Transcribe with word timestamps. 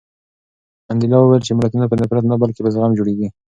منډېلا 0.87 1.17
وویل 1.19 1.43
چې 1.47 1.57
ملتونه 1.57 1.85
په 1.87 1.95
نفرت 2.01 2.23
نه 2.31 2.35
بلکې 2.43 2.63
په 2.63 2.71
زغم 2.75 2.91
جوړېږي. 2.99 3.27